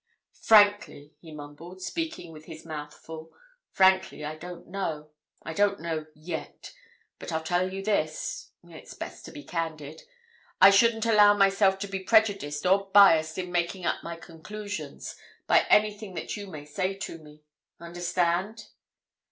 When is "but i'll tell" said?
7.19-7.71